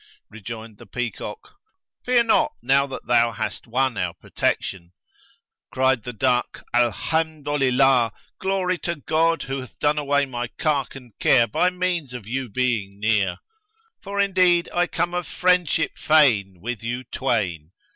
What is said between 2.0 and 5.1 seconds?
"Fear not now that thou hast won our protection."